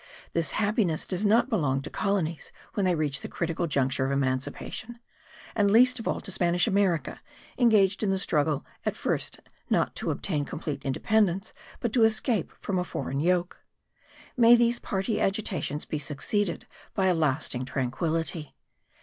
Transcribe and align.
This 0.33 0.53
happiness 0.53 1.05
does 1.05 1.23
not 1.27 1.47
belong 1.47 1.83
to 1.83 1.91
colonies 1.91 2.51
when 2.73 2.85
they 2.87 2.95
reach 2.95 3.21
the 3.21 3.27
critical 3.27 3.67
juncture 3.67 4.03
of 4.03 4.11
emancipation; 4.11 4.97
and 5.53 5.69
least 5.69 5.99
of 5.99 6.07
all 6.07 6.19
to 6.21 6.31
Spanish 6.31 6.65
America, 6.65 7.21
engaged 7.59 8.01
in 8.01 8.09
the 8.09 8.17
struggle 8.17 8.65
at 8.83 8.95
first 8.95 9.41
not 9.69 9.95
to 9.97 10.09
obtain 10.09 10.43
complete 10.43 10.83
independence, 10.83 11.53
but 11.81 11.93
to 11.93 12.03
escape 12.03 12.51
from 12.59 12.79
a 12.79 12.83
foreign 12.83 13.19
yoke. 13.19 13.59
May 14.35 14.55
these 14.55 14.79
party 14.79 15.21
agitations 15.21 15.85
be 15.85 15.99
succeeded 15.99 16.65
by 16.95 17.05
a 17.05 17.13
lasting 17.13 17.65
tranquillity! 17.65 18.55